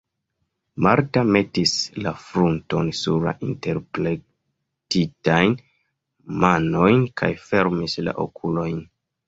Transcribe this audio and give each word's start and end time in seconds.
Marta 0.85 1.21
metis 1.35 1.73
la 2.05 2.13
frunton 2.29 2.89
sur 3.01 3.21
la 3.27 3.35
interplektitajn 3.49 5.55
manojn 6.47 7.07
kaj 7.23 7.33
fermis 7.47 7.99
la 8.11 8.21
okulojn. 8.29 8.85